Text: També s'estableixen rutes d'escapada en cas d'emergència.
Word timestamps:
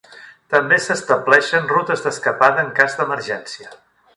També 0.53 0.79
s'estableixen 0.85 1.69
rutes 1.73 2.03
d'escapada 2.07 2.67
en 2.69 2.73
cas 2.81 2.99
d'emergència. 3.03 3.71